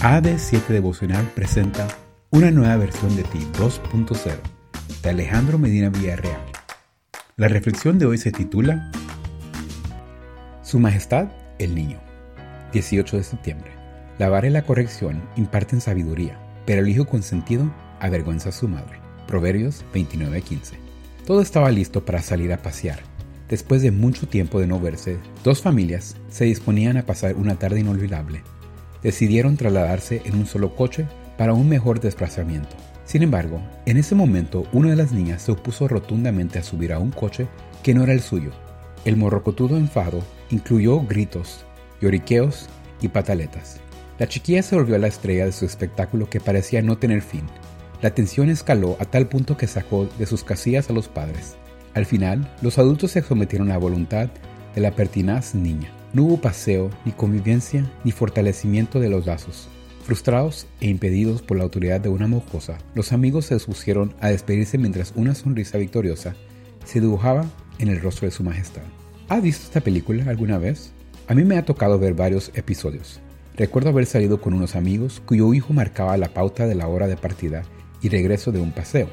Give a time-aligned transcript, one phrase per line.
[0.00, 1.88] AD7 Devocional presenta
[2.30, 4.32] una nueva versión de ti 2.0
[5.02, 6.40] de Alejandro Medina Villarreal.
[7.36, 8.92] La reflexión de hoy se titula
[10.62, 11.26] Su Majestad
[11.58, 11.98] el Niño.
[12.72, 13.72] 18 de septiembre.
[14.20, 17.68] La vara y la corrección imparten sabiduría, pero el hijo consentido
[17.98, 19.00] avergüenza a su madre.
[19.26, 20.74] Proverbios 29:15.
[21.26, 23.00] Todo estaba listo para salir a pasear.
[23.48, 27.80] Después de mucho tiempo de no verse, dos familias se disponían a pasar una tarde
[27.80, 28.44] inolvidable
[29.02, 32.76] decidieron trasladarse en un solo coche para un mejor desplazamiento.
[33.04, 36.98] Sin embargo, en ese momento una de las niñas se opuso rotundamente a subir a
[36.98, 37.48] un coche
[37.82, 38.50] que no era el suyo.
[39.04, 41.64] El morrocotudo enfado incluyó gritos,
[42.00, 42.68] lloriqueos
[43.00, 43.80] y pataletas.
[44.18, 47.46] La chiquilla se volvió la estrella de su espectáculo que parecía no tener fin.
[48.02, 51.56] La tensión escaló a tal punto que sacó de sus casillas a los padres.
[51.94, 54.28] Al final, los adultos se sometieron a la voluntad
[54.74, 55.90] de la pertinaz niña.
[56.12, 59.68] No hubo paseo, ni convivencia, ni fortalecimiento de los lazos.
[60.04, 64.78] Frustrados e impedidos por la autoridad de una mojosa, los amigos se dispusieron a despedirse
[64.78, 66.34] mientras una sonrisa victoriosa
[66.84, 67.44] se dibujaba
[67.78, 68.82] en el rostro de su majestad.
[69.28, 70.92] ¿Ha visto esta película alguna vez?
[71.26, 73.20] A mí me ha tocado ver varios episodios.
[73.54, 77.18] Recuerdo haber salido con unos amigos cuyo hijo marcaba la pauta de la hora de
[77.18, 77.64] partida
[78.00, 79.08] y regreso de un paseo.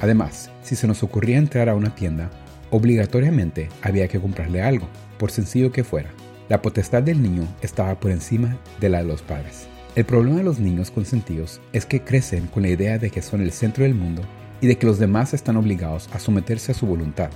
[0.00, 2.30] Además, si se nos ocurría entrar a una tienda,
[2.70, 4.88] obligatoriamente había que comprarle algo,
[5.18, 6.10] por sencillo que fuera.
[6.48, 9.68] La potestad del niño estaba por encima de la de los padres.
[9.96, 13.40] El problema de los niños consentidos es que crecen con la idea de que son
[13.40, 14.22] el centro del mundo
[14.60, 17.30] y de que los demás están obligados a someterse a su voluntad.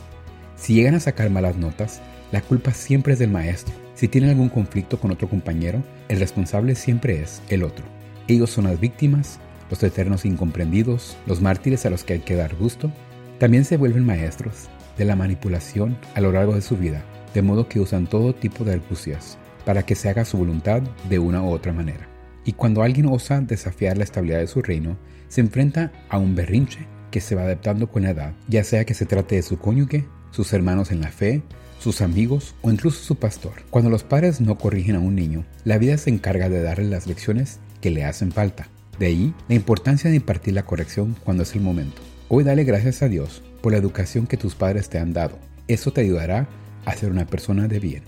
[0.57, 3.75] Si llegan a sacar malas notas, la culpa siempre es del maestro.
[3.95, 7.85] Si tienen algún conflicto con otro compañero, el responsable siempre es el otro.
[8.29, 12.55] Ellos son las víctimas, los eternos incomprendidos, los mártires a los que hay que dar
[12.55, 12.93] gusto.
[13.39, 17.05] También se vuelven maestros de la manipulación a lo largo de su vida
[17.35, 21.19] de modo que usan todo tipo de argucias para que se haga su voluntad de
[21.19, 22.09] una u otra manera.
[22.45, 24.99] Y cuando alguien osa desafiar la estabilidad de su reino,
[25.29, 28.95] se enfrenta a un berrinche que se va adaptando con la edad, ya sea que
[28.95, 31.43] se trate de su cónyuge, sus hermanos en la fe,
[31.79, 33.53] sus amigos o incluso su pastor.
[33.71, 37.07] Cuando los padres no corrigen a un niño, la vida se encarga de darle las
[37.07, 38.69] lecciones que le hacen falta.
[38.99, 42.03] De ahí la importancia de impartir la corrección cuando es el momento.
[42.35, 45.39] Hoy dale gracias a Dios por la educación que tus padres te han dado.
[45.69, 46.49] Eso te ayudará
[46.87, 48.05] a ser una persona de bien.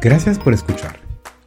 [0.00, 0.98] Gracias por escuchar.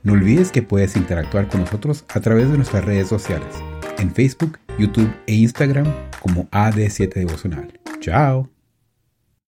[0.04, 3.50] No olvides que puedes interactuar con nosotros a través de nuestras redes sociales,
[3.98, 5.88] en Facebook, YouTube e Instagram
[6.20, 7.80] como AD7 Devocional.
[8.00, 8.48] Chao.